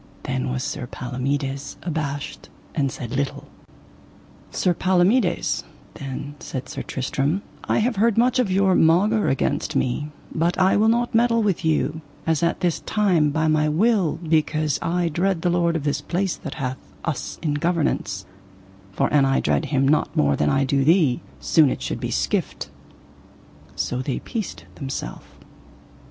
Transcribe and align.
Then 0.23 0.49
was 0.49 0.63
Sir 0.63 0.87
Palomides 0.87 1.77
abashed 1.83 2.49
and 2.73 2.91
said 2.91 3.11
little. 3.11 3.47
Sir 4.49 4.73
Palomides, 4.73 5.63
then 5.93 6.33
said 6.39 6.67
Sir 6.67 6.81
Tristram, 6.81 7.43
I 7.65 7.77
have 7.77 7.97
heard 7.97 8.17
much 8.17 8.39
of 8.39 8.49
your 8.49 8.73
maugre 8.73 9.29
against 9.29 9.75
me, 9.75 10.09
but 10.33 10.57
I 10.57 10.75
will 10.75 10.87
not 10.87 11.13
meddle 11.13 11.43
with 11.43 11.63
you 11.63 12.01
as 12.25 12.41
at 12.41 12.61
this 12.61 12.79
time 12.79 13.29
by 13.29 13.47
my 13.47 13.69
will, 13.69 14.17
because 14.27 14.79
I 14.81 15.07
dread 15.07 15.43
the 15.43 15.51
lord 15.51 15.75
of 15.75 15.83
this 15.83 16.01
place 16.01 16.35
that 16.35 16.55
hath 16.55 16.79
us 17.05 17.37
in 17.43 17.53
governance; 17.53 18.25
for 18.91 19.07
an 19.13 19.23
I 19.25 19.39
dread 19.39 19.65
him 19.65 19.87
not 19.87 20.17
more 20.17 20.35
than 20.35 20.49
I 20.49 20.63
do 20.63 20.83
thee, 20.83 21.21
soon 21.39 21.69
it 21.69 21.83
should 21.83 21.99
be 21.99 22.09
skift: 22.09 22.71
so 23.75 24.01
they 24.01 24.19
peaced 24.19 24.63
themself. 24.73 25.27